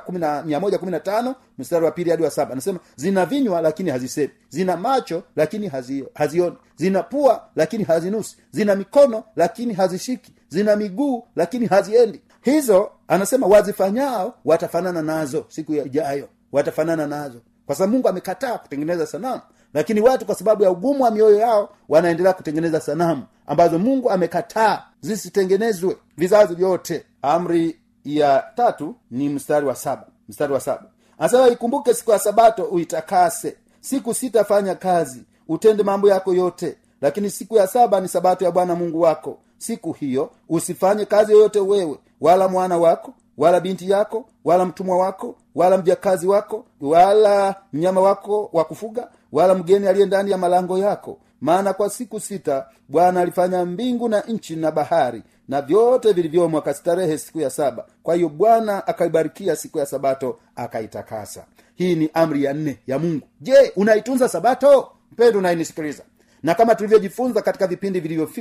mia 0.46 0.60
kumi 0.78 0.90
na 0.92 1.00
tano 1.00 1.34
mstari 1.58 1.84
wa 1.84 1.90
pili 1.90 2.10
hadi 2.10 2.22
wa 2.22 2.30
saba 2.30 2.52
anasema 2.52 2.78
zina 2.96 3.26
vinywa 3.26 3.60
lakini 3.60 3.90
hazisemi 3.90 4.30
zina 4.48 4.76
macho 4.76 5.22
lakini 5.36 5.68
hazio- 5.68 6.08
hazioni. 6.14 6.56
Zina 6.76 7.02
pua 7.02 7.48
lakini 7.56 7.84
hazinusi. 7.84 8.36
Zina 8.50 8.76
mikono 8.76 9.24
lakini 9.36 9.74
hazishiki. 9.74 10.32
Zina 10.48 10.76
miguu 10.76 11.24
lakini 11.36 11.66
haziendi. 11.66 12.20
Hizo 12.42 12.90
anasema 13.08 13.46
wazifanyao 13.46 14.34
watafanana 14.44 15.02
nazo 15.02 15.44
siku 15.48 15.74
ijayo. 15.74 16.28
Watafanana 16.52 17.06
nazo. 17.06 17.40
Kwa 17.66 17.74
sababu 17.74 17.92
mungu 17.92 18.08
amekataa 18.08 18.58
kutengeneza 18.58 19.06
sanamu. 19.06 19.40
Lakini 19.74 20.00
watu 20.00 20.26
kwa 20.26 20.34
sababu 20.34 20.62
ya 20.62 20.70
ugumu 20.70 21.04
wa 21.04 21.10
mioyo 21.10 21.38
yao 21.38 21.68
wanaendelea 21.88 22.32
kutengeneza 22.32 22.80
sanamu 22.80 23.22
ambazo 23.46 23.78
mungu 23.78 24.10
amekataa 24.10 24.82
zisitengenezwe. 25.00 25.96
Vizazi 26.16 26.54
vyote. 26.54 27.04
Amri 27.22 27.78
ya 28.16 28.44
tatu 28.56 28.94
ni 29.10 29.28
mstari 29.28 29.66
wa 29.66 29.74
saba. 29.74 30.06
Mstari 30.28 30.52
wa 30.52 30.60
saba. 30.60 30.84
Anasema 31.18 31.48
ikumbuke 31.48 31.94
siku 31.94 32.10
ya 32.10 32.18
sabato 32.18 32.64
uitakase. 32.64 33.56
Siku 33.80 34.14
sitafanya 34.14 34.74
kazi. 34.74 35.22
Utende 35.48 35.82
mambo 35.82 36.08
yako 36.08 36.34
yote. 36.34 36.76
Lakini 37.00 37.30
siku 37.30 37.56
ya 37.56 37.66
saba 37.66 38.00
ni 38.00 38.08
sabato 38.08 38.44
ya 38.44 38.50
bwana 38.50 38.74
mungu 38.74 39.00
wako. 39.00 39.38
Siku 39.58 39.92
hiyo 39.92 40.30
usifanye 40.48 41.04
kazi 41.04 41.32
yoyote 41.32 41.60
wewe 41.60 41.98
wala 42.20 42.48
mwana 42.48 42.78
wako 42.78 43.14
wala 43.38 43.60
binti 43.60 43.90
yako 43.90 44.24
wala 44.44 44.64
mtumwa 44.64 44.98
wako 44.98 45.34
wala 45.54 45.78
mjakazi 45.78 46.26
wako 46.26 46.64
wala 46.80 47.54
mnyama 47.72 48.00
wako 48.00 48.50
wa 48.52 48.64
kufuga 48.64 49.08
wala 49.32 49.54
mgeni 49.54 49.86
aliye 49.86 50.06
ndani 50.06 50.30
ya 50.30 50.38
malango 50.38 50.78
yako. 50.78 51.18
Maana 51.40 51.72
kwa 51.72 51.90
siku 51.90 52.20
sita 52.20 52.66
bwana 52.88 53.20
alifanya 53.20 53.64
mbingu 53.64 54.08
na 54.08 54.20
nchi 54.20 54.56
na 54.56 54.70
bahari 54.70 55.22
na 55.48 55.62
vyote 55.62 56.12
vilivyomo 56.12 56.58
akastarehe 56.58 57.18
siku 57.18 57.40
ya 57.40 57.50
saba. 57.50 57.86
Kwa 58.02 58.14
hiyo 58.14 58.28
bwana 58.28 58.86
akaibarikia 58.86 59.56
siku 59.56 59.78
ya 59.78 59.86
sabato 59.86 60.38
akaitakasa. 60.56 61.44
Hii 61.74 61.94
ni 61.94 62.10
amri 62.14 62.44
ya 62.44 62.52
nne 62.52 62.78
ya 62.86 62.98
mungu. 62.98 63.26
Je 63.40 63.72
unaitunza 63.76 64.28
sabato? 64.28 64.88
Mpendo 65.12 65.38
unayenisikiliza 65.38 66.02
na 66.42 66.54
kama 66.54 66.74
tulivyojifunza 66.74 67.42
katika 67.42 67.66
vipindi 67.66 68.00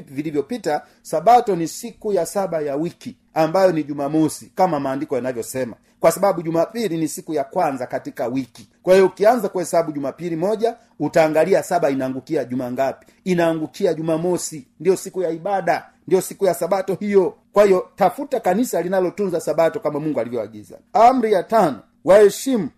vilivyopita 0.09 0.81
sabato 1.01 1.55
ni 1.55 1.67
siku 1.67 2.13
ya 2.13 2.25
saba 2.25 2.61
ya 2.61 2.75
wiki 2.75 3.17
ambayo 3.33 3.71
ni 3.71 3.83
jumamosi 3.83 4.51
kama 4.55 4.79
maandiko 4.79 5.15
yanavyosema. 5.15 5.75
Kwa 5.99 6.11
sababu 6.11 6.41
jumapili 6.41 6.97
ni 6.97 7.07
siku 7.07 7.33
ya 7.33 7.43
kwanza 7.43 7.87
katika 7.87 8.27
wiki. 8.27 8.69
Kwa 8.83 8.93
hiyo 8.93 9.05
ukianza 9.05 9.49
kuhesabu 9.49 9.91
jumapili 9.91 10.35
moja 10.35 10.75
utaangalia 10.99 11.63
saba 11.63 11.89
inaangukia 11.89 12.43
juma 12.45 12.71
ngapi? 12.71 13.07
Inaangukia 13.23 13.93
jumamosi. 13.93 14.67
Ndiyo 14.79 14.95
siku 14.97 15.21
ya 15.21 15.29
ibada 15.29 15.85
ndiyo 16.07 16.21
siku 16.21 16.45
ya 16.45 16.53
sabato 16.53 16.93
hiyo. 16.95 17.35
Kwa 17.53 17.63
hiyo 17.65 17.89
tafuta 17.95 18.39
kanisa 18.39 18.81
linalotunza 18.81 19.39
sabato 19.41 19.79
kama 19.79 19.99
mungu 19.99 20.19
alivyoagiza. 20.19 20.77
Amri 20.93 21.33
ya 21.33 21.43
tano 21.43 21.79
waheshimu. 22.05 22.69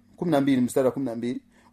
Mstari 0.62 0.86
wa 0.86 0.92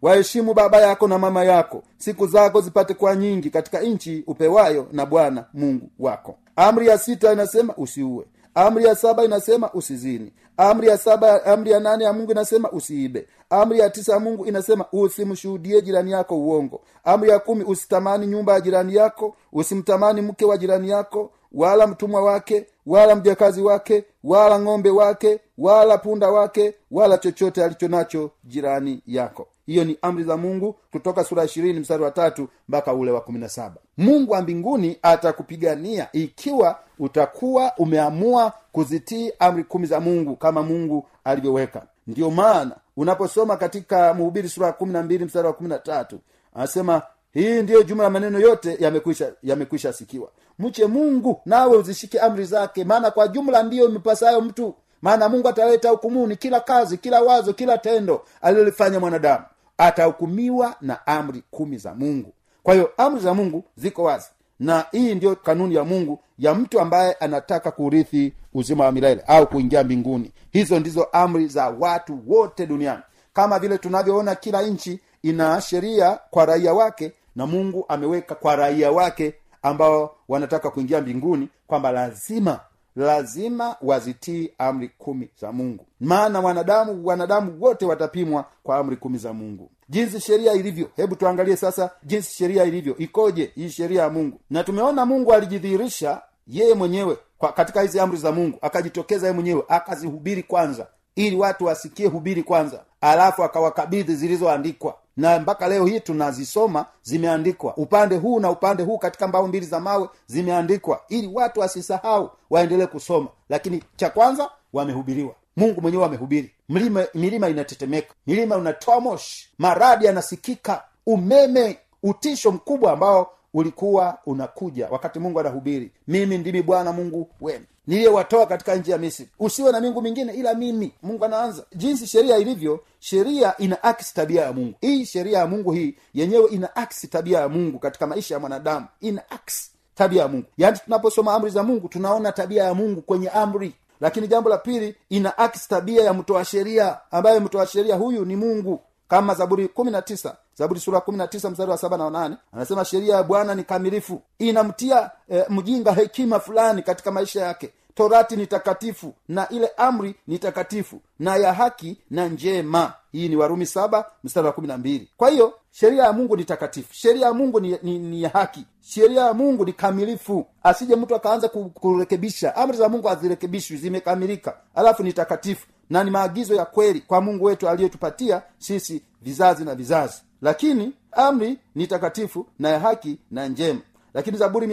waheshimu 0.01 0.53
baba 0.53 0.81
yako 0.81 1.07
na 1.07 1.17
mama 1.17 1.43
yako. 1.43 1.83
Siku 1.97 2.27
zako 2.27 2.61
zipate 2.61 2.93
kuwa 2.93 3.15
nyingi 3.15 3.49
katika 3.49 3.79
nchi 3.79 4.23
upewayo 4.27 4.87
na 4.91 5.05
bwana 5.05 5.45
mungu 5.53 5.89
wako. 5.99 6.35
Amri 6.55 6.87
ya 6.87 6.97
sita 6.97 7.33
inasema 7.33 7.73
usiue. 7.77 8.25
Amri 8.55 8.85
ya 8.85 8.95
saba 8.95 9.23
inasema 9.25 9.73
usizini. 9.73 10.33
Amri 10.57 10.87
ya 10.87 10.97
saba 10.97 11.45
amri 11.45 11.71
ya 11.71 11.79
nane 11.79 12.03
ya 12.03 12.13
mungu 12.13 12.31
inasema 12.31 12.71
usiibe. 12.71 13.27
Amri 13.49 13.79
ya 13.79 13.89
tisa 13.89 14.13
ya 14.13 14.19
mungu 14.19 14.45
inasema 14.45 14.85
usimshuhudie 14.91 15.81
jirani 15.81 16.11
yako 16.11 16.37
uongo. 16.37 16.81
Amri 17.03 17.29
ya 17.29 17.39
kumi 17.39 17.63
usitamani 17.63 18.27
nyumba 18.27 18.53
ya 18.53 18.61
jirani 18.61 18.95
yako 18.95 19.35
usimtamani 19.53 20.21
mke 20.21 20.45
wa 20.45 20.57
jirani 20.57 20.89
yako 20.89 21.31
wala 21.51 21.87
mtumwa 21.87 22.21
wake 22.21 22.65
wala 22.85 23.15
mjakazi 23.15 23.61
wake 23.61 24.03
wala 24.23 24.59
ng'ombe 24.59 24.89
wake 24.89 25.39
wala 25.57 25.97
punda 25.97 26.29
wake 26.29 26.73
wala 26.91 27.17
chochote 27.17 27.63
alicho 27.63 27.87
nacho 27.87 28.31
jirani 28.43 29.01
yako 29.07 29.47
hiyo 29.67 29.83
ni 29.83 29.97
amri 30.01 30.23
za 30.23 30.37
mungu 30.37 30.75
kutoka 30.91 31.23
sura 31.23 31.43
ishirini 31.45 31.79
mstari 31.79 32.03
wa 32.03 32.11
tatu 32.11 32.47
mpaka 32.69 32.93
ule 32.93 33.11
wa 33.11 33.21
kumi 33.21 33.39
na 33.39 33.49
saba. 33.49 33.75
Mungu 33.97 34.31
wa 34.31 34.41
mbinguni 34.41 34.97
atakupigania 35.01 36.07
ikiwa 36.13 36.79
utakuwa 36.99 37.73
umeamua 37.77 38.53
kuzitii 38.71 39.31
amri 39.39 39.63
kumi 39.63 39.85
za 39.87 39.99
mungu 39.99 40.35
kama 40.35 40.63
mungu 40.63 41.07
alivyoweka. 41.23 41.85
Ndiyo 42.07 42.31
maana 42.31 42.75
unaposoma 42.97 43.57
katika 43.57 44.13
mhubiri 44.13 44.49
sura 44.49 44.67
ya 44.67 44.73
kumi 44.73 44.93
na 44.93 45.03
mbili 45.03 45.25
mstari 45.25 45.47
wa 45.47 45.53
kumi 45.53 45.69
na 45.69 45.79
tatu 45.79 46.19
anasema 46.55 47.01
hii 47.33 47.61
ndiyo 47.61 47.83
jumla 47.83 48.03
ya 48.03 48.09
maneno 48.09 48.39
yote 48.39 48.77
yamekwisha 48.79 49.31
yamekwisha 49.43 49.93
sikiwa. 49.93 50.29
Mche 50.59 50.85
mungu 50.85 51.41
nawe 51.45 51.77
uzishike 51.77 52.19
amri 52.19 52.45
zake 52.45 52.83
maana 52.83 53.11
kwa 53.11 53.27
jumla 53.27 53.63
ndiyo 53.63 53.89
imepasayo 53.89 54.41
mtu. 54.41 54.75
Maana 55.01 55.29
mungu 55.29 55.47
ataleta 55.47 55.89
hukumuni 55.89 56.35
kila 56.35 56.59
kazi 56.59 56.97
kila 56.97 57.21
wazo 57.21 57.53
kila 57.53 57.77
tendo 57.77 58.21
alilolifanya 58.41 58.99
mwanadamu 58.99 59.45
atahukumiwa 59.77 60.75
na 60.81 61.07
amri 61.07 61.43
kumi 61.51 61.77
za 61.77 61.93
mungu. 61.95 62.33
Kwa 62.63 62.73
hiyo 62.73 62.91
amri 62.97 63.21
za 63.21 63.33
mungu 63.33 63.63
ziko 63.75 64.03
wazi. 64.03 64.27
Na 64.59 64.85
hii 64.91 65.15
ndiyo 65.15 65.35
kanuni 65.35 65.75
ya 65.75 65.83
mungu 65.83 66.19
ya 66.39 66.53
mtu 66.55 66.79
ambaye 66.79 67.13
anataka 67.13 67.71
kurithi 67.71 68.33
uzima 68.53 68.83
wa 68.85 68.91
milele 68.91 69.23
au 69.27 69.47
kuingia 69.47 69.83
mbinguni. 69.83 70.31
Hizo 70.51 70.79
ndizo 70.79 71.03
amri 71.03 71.47
za 71.47 71.69
watu 71.69 72.19
wote 72.27 72.65
duniani. 72.65 73.01
Kama 73.33 73.59
vile 73.59 73.77
tunavyoona 73.77 74.35
kila 74.35 74.61
nchi 74.61 74.99
ina 75.23 75.61
sheria 75.61 76.19
kwa 76.31 76.45
raia 76.45 76.73
wake 76.73 77.11
na 77.35 77.45
mungu 77.45 77.85
ameweka 77.87 78.35
kwa 78.35 78.55
raia 78.55 78.91
wake 78.91 79.33
ambao 79.61 80.15
wanataka 80.27 80.69
kuingia 80.69 81.01
mbinguni 81.01 81.49
kwamba 81.67 81.91
lazima 81.91 82.59
lazima 82.97 83.75
wazitii 83.81 84.51
amri 84.57 84.89
kumi 84.97 85.29
za 85.41 85.51
mungu. 85.51 85.85
Maana 85.99 86.39
wanadamu 86.39 87.05
wanadamu 87.07 87.57
wote 87.63 87.85
watapimwa 87.85 88.45
kwa 88.63 88.77
amri 88.77 88.95
kumi 88.95 89.17
za 89.17 89.33
mungu. 89.33 89.71
Jinsi 89.89 90.19
sheria 90.19 90.53
ilivyo. 90.53 90.89
Hebu 90.95 91.15
tuangalie 91.15 91.55
sasa 91.55 91.91
jinsi 92.03 92.33
sheria 92.35 92.63
ilivyo. 92.63 92.97
Ikoje 92.97 93.51
hii 93.55 93.69
sheria 93.69 94.01
ya 94.01 94.09
mungu? 94.09 94.39
Na 94.49 94.63
tumeona 94.63 95.05
mungu 95.05 95.33
alijidhihirisha 95.33 96.21
yeye 96.47 96.73
mwenyewe 96.73 97.17
kwa 97.37 97.51
katika 97.51 97.81
hizi 97.81 97.99
amri 97.99 98.17
za 98.17 98.31
mungu. 98.31 98.57
Akajitokeza 98.61 99.27
yeye 99.27 99.35
mwenyewe 99.35 99.63
akazihubiri 99.67 100.43
kwanza 100.43 100.87
ili 101.15 101.35
watu 101.35 101.65
wasikie 101.65 102.07
hubiri 102.07 102.43
kwanza. 102.43 102.83
Alafu 103.01 103.43
akawakabidhi 103.43 104.15
zilizoandikwa 104.15 104.95
na 105.17 105.39
mpaka 105.39 105.67
leo 105.67 105.85
hii 105.85 105.99
tunazisoma 105.99 106.85
zimeandikwa. 107.03 107.77
Upande 107.77 108.15
huu 108.17 108.39
na 108.39 108.51
upande 108.51 108.83
huu 108.83 108.97
katika 108.97 109.27
mbao 109.27 109.47
mbili 109.47 109.65
za 109.65 109.79
mawe 109.79 110.09
zimeandikwa 110.27 111.01
ili 111.09 111.27
watu 111.33 111.59
wasisahau 111.59 112.29
waendelee 112.49 112.85
kusoma. 112.85 113.27
Lakini 113.49 113.83
cha 113.95 114.09
kwanza 114.09 114.49
wamehubiriwa. 114.73 115.33
Mungu 115.57 115.81
mwenyewe 115.81 116.05
amehubiri. 116.05 116.51
Milima, 116.69 117.05
milima 117.13 117.49
inatetemeka. 117.49 118.13
Milima 118.27 118.55
unatoa 118.57 118.99
moshi. 118.99 119.49
Maradi 119.57 120.05
yanasikika. 120.05 120.83
Umeme 121.05 121.77
utisho 122.03 122.51
mkubwa 122.51 122.91
ambao 122.91 123.31
ulikuwa 123.53 124.17
unakuja 124.25 124.87
wakati 124.91 125.19
mungu 125.19 125.39
anahubiri. 125.39 125.91
Mimi 126.07 126.37
ndimi 126.37 126.61
bwana 126.61 126.91
mungu 126.93 127.29
wenu 127.41 127.65
niliyewatoa 127.87 128.45
katika 128.45 128.75
nchi 128.75 128.91
ya 128.91 128.97
misri. 128.97 129.29
Usiwe 129.39 129.71
na 129.71 129.81
mingu 129.81 130.01
mingine 130.01 130.33
ila 130.33 130.53
mimi. 130.53 130.93
Mungu 131.03 131.25
anaanza. 131.25 131.63
Jinsi 131.75 132.07
sheria 132.07 132.37
ilivyo 132.37 132.83
sheria 132.99 133.57
ina 133.57 133.83
aksi 133.83 134.13
tabia 134.13 134.41
ya 134.41 134.53
mungu. 134.53 134.73
Hii 134.81 135.05
sheria 135.05 135.39
ya 135.39 135.47
mungu 135.47 135.71
hii 135.71 135.95
yenyewe 136.13 136.49
ina 136.49 136.75
aksi 136.75 137.07
tabia 137.07 137.39
ya 137.39 137.49
mungu 137.49 137.79
katika 137.79 138.07
maisha 138.07 138.33
ya 138.35 138.39
mwanadamu. 138.39 138.85
Ina 139.01 139.21
aksi 139.31 139.71
tabia 139.95 140.21
ya 140.21 140.27
mungu. 140.27 140.45
Yaani 140.57 140.77
tunaposoma 140.85 141.33
amri 141.33 141.49
za 141.49 141.63
mungu 141.63 141.87
tunaona 141.87 142.31
tabia 142.31 142.63
ya 142.63 142.73
mungu 142.73 143.01
kwenye 143.01 143.29
amri. 143.29 143.73
Lakini 144.01 144.27
jambo 144.27 144.49
la 144.49 144.57
pili 144.57 144.95
ina 145.09 145.37
aksi 145.37 145.69
tabia 145.69 146.03
ya 146.03 146.13
mtoa 146.13 146.45
sheria. 146.45 146.97
Ambaye 147.11 147.39
mtoa 147.39 147.67
sheria 147.67 147.95
huyu 147.95 148.25
ni 148.25 148.35
mungu 148.35 148.79
kama 149.07 149.33
zaburi 149.35 149.67
kumi 149.67 149.91
na 149.91 150.01
tisa 150.01 150.35
zaburi 150.55 150.79
sura 150.79 151.01
kumi 151.01 151.17
na 151.17 151.27
tisa 151.27 151.49
mstari 151.49 151.71
wa 151.71 151.77
saba 151.77 151.97
na 151.97 152.03
wanane 152.05 152.37
anasema 152.53 152.85
sheria 152.85 153.15
ya 153.15 153.23
bwana 153.23 153.55
ni 153.55 153.63
kamilifu. 153.63 154.21
Inamtia 154.39 155.11
e, 155.31 155.45
mjinga 155.49 155.91
hekima 155.91 156.39
fulani 156.39 156.81
katika 156.83 157.11
maisha 157.11 157.41
yake. 157.41 157.73
Torati 157.95 158.35
ni 158.35 158.47
takatifu 158.47 159.13
na 159.27 159.49
ile 159.49 159.67
amri 159.77 160.15
ni 160.27 160.39
takatifu 160.39 161.01
na 161.19 161.35
ya 161.35 161.53
haki 161.53 161.97
na 162.09 162.27
njema. 162.27 162.93
Hii 163.11 163.29
ni 163.29 163.35
warumi 163.35 163.65
saba 163.65 164.05
mstari 164.23 164.47
wa 164.47 164.53
kumi 164.53 164.67
na 164.67 164.77
mbili. 164.77 165.09
Kwa 165.17 165.29
hiyo 165.29 165.53
sheria 165.71 166.03
ya 166.03 166.13
mungu 166.13 166.37
ni 166.37 166.45
takatifu. 166.45 166.93
Sheria 166.93 167.25
ya 167.27 167.33
mungu 167.33 167.59
ni, 167.59 167.77
ni, 167.83 167.99
ni 167.99 168.23
haki. 168.23 168.65
Sheria 168.81 169.21
ya 169.21 169.33
mungu 169.33 169.65
ni 169.65 169.73
kamilifu. 169.73 170.45
Asije 170.63 170.95
mtu 170.95 171.15
akaanza 171.15 171.49
kurekebisha. 171.49 172.55
Amri 172.55 172.77
za 172.77 172.89
mungu 172.89 173.07
hazirekebishwi 173.07 173.77
zimekamilika. 173.77 174.57
Alafu 174.75 175.03
ni 175.03 175.13
takatifu 175.13 175.67
na 175.89 176.03
ni 176.03 176.11
maagizo 176.11 176.55
ya 176.55 176.65
kweli 176.65 177.01
kwa 177.01 177.21
mungu 177.21 177.45
wetu 177.45 177.69
aliyetupatia 177.69 178.41
sisi 178.57 179.01
vizazi 179.21 179.65
na 179.65 179.75
vizazi. 179.75 180.21
Lakini 180.41 180.93
amri 181.11 181.57
ni 181.75 181.87
takatifu 181.87 182.45
na 182.59 182.69
ya 182.69 182.79
haki 182.79 183.17
na 183.31 183.47
njema. 183.47 183.79
Lakini 184.13 184.37
zaburi 184.37 184.67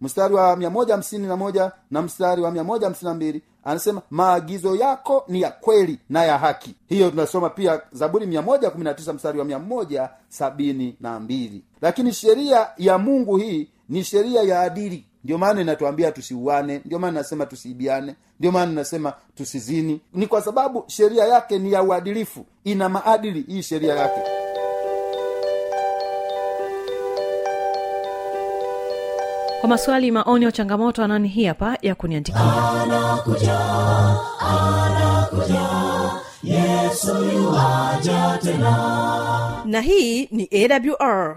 mstari 0.00 0.34
wa 0.34 0.56
na 1.26 1.36
moja 1.36 1.72
na 1.90 2.02
mstari 2.02 2.42
wa 2.42 2.50
mbili 3.14 3.42
anasema 3.64 4.02
maagizo 4.10 4.76
yako 4.76 5.24
ni 5.28 5.40
ya 5.40 5.50
kweli 5.50 5.98
na 6.10 6.24
ya 6.24 6.38
haki. 6.38 6.74
Hiyo 6.88 7.10
tunasoma 7.10 7.50
pia 7.50 7.80
zaburi 7.92 8.26
tisa 8.94 9.12
mstari 9.12 9.38
wa 9.38 9.44
mbili. 11.20 11.64
Lakini 11.82 12.12
sheria 12.12 12.66
ya 12.78 12.98
mungu 12.98 13.36
hii 13.36 13.68
ni 13.88 14.04
sheria 14.04 14.42
ya 14.42 14.60
adili 14.60 15.06
ndio 15.24 15.38
maana 15.38 15.60
inatuambia 15.60 16.12
tusiuane 16.12 16.80
ndio 16.84 16.98
maana 16.98 17.18
nasema 17.18 17.46
tusiibiane 17.46 18.14
ndio 18.38 18.52
maana 18.52 18.72
nasema 18.72 19.12
tusizini. 19.34 20.00
Ni 20.14 20.26
kwa 20.26 20.42
sababu 20.42 20.84
sheria 20.86 21.24
yake 21.24 21.58
ni 21.58 21.72
ya 21.72 21.82
uadilifu. 21.82 22.46
Ina 22.64 22.88
maadili 22.88 23.40
hii 23.48 23.62
sheria 23.62 23.94
yake. 23.94 24.20
Kwa 29.60 29.68
maswali 29.68 30.10
maoni 30.10 30.44
au 30.44 30.52
changamoto 30.52 31.04
anani 31.04 31.28
hii 31.28 31.44
hapa 31.44 31.78
ya 31.82 31.94
kuniandikia. 31.94 32.40
Yesu 36.42 37.24
yuaja 37.24 38.38
tena. 38.42 39.62
Na 39.64 39.80
hii 39.80 40.28
ni 40.30 40.48
awr 40.52 41.36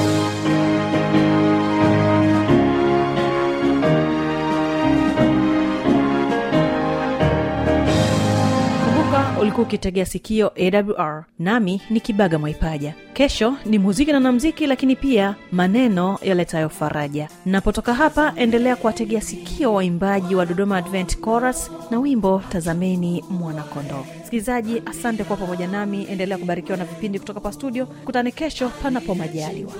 ulikuwa 9.51 9.67
ukitegea 9.67 10.05
sikio 10.05 10.51
awr 10.57 11.25
nami 11.39 11.81
ni 11.89 11.99
kibaga 11.99 12.39
mwaipaja. 12.39 12.93
Kesho 13.13 13.55
ni 13.65 13.79
muziki 13.79 14.11
na 14.11 14.19
namziki 14.19 14.67
lakini 14.67 14.95
pia 14.95 15.35
maneno 15.51 16.19
yaletayo 16.21 16.69
faraja. 16.69 17.29
Napotoka 17.45 17.93
hapa 17.93 18.33
endelea 18.35 18.75
kuwategea 18.75 19.21
sikio 19.21 19.73
waimbaji 19.73 20.35
wa 20.35 20.45
dodoma 20.45 20.77
advent 20.77 21.21
chorus 21.25 21.71
na 21.91 21.99
wimbo 21.99 22.41
tazameni 22.49 23.23
mwanakondoo. 23.29 24.05
Msikilizaji 24.21 24.81
asante 24.85 25.23
kuwa 25.23 25.37
pamoja 25.37 25.67
nami. 25.67 26.03
Endelea 26.09 26.37
kubarikiwa 26.37 26.77
na 26.77 26.85
vipindi 26.85 27.19
kutoka 27.19 27.39
pa 27.39 27.51
studio. 27.51 27.85
Kutane 27.85 28.31
kesho 28.31 28.69
panapo 28.69 29.15
majaliwa. 29.15 29.71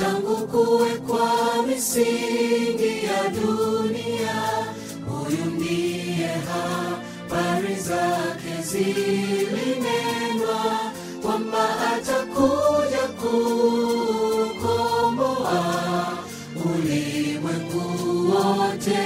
Tangu 0.00 0.36
kuwekwa 0.36 1.30
misingi 1.68 3.04
ya 3.04 3.28
dunia 3.28 4.34
huyu 5.08 5.44
ndiye 5.56 6.30
zake 7.88 8.54
zilinenwa 8.62 10.62
kwamba 11.22 11.64
atakuja 11.92 13.04
kukomboa 13.20 14.58
ulimwengu 16.64 17.84
wote. 18.30 19.04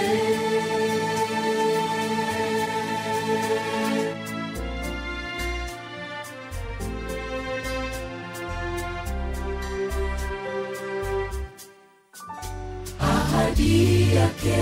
Ahadi 13.00 14.14
yake 14.14 14.58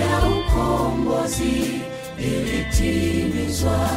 ya 0.00 0.28
ukombozi 0.38 1.80
ilitimizwa 2.18 3.88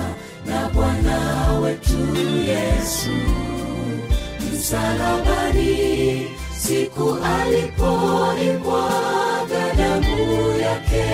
na 0.46 0.70
bwana 0.70 1.52
wetu 1.64 2.16
yesu. 2.48 3.10
Msalabani 4.54 6.28
siku 6.58 7.18
alipoibwaga 7.40 8.80
gadamu 9.50 10.60
yake 10.62 11.06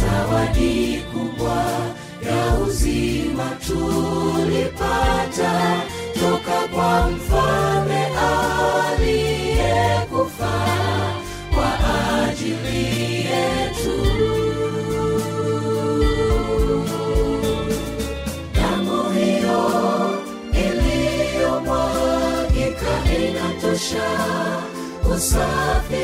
zawadi 0.00 1.02
kubwa 1.12 1.64
ya 2.26 2.58
uzima 2.66 3.50
tulipata 3.66 5.53
usafi 25.34 26.03